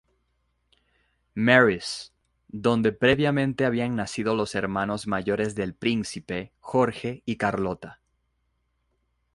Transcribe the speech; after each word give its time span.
Mary's, 1.35 2.11
donde 2.47 2.91
previamente 2.91 3.65
habían 3.65 3.95
nacido 3.95 4.33
los 4.35 4.55
hermanos 4.55 5.05
mayores 5.05 5.53
del 5.53 5.75
príncipe, 5.75 6.53
Jorge 6.59 7.21
y 7.23 7.35
Carlota. 7.37 8.01